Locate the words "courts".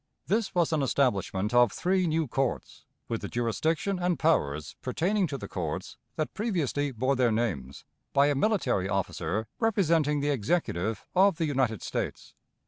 2.27-2.85, 5.47-5.95